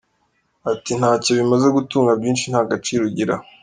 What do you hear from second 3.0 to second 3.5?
ugira.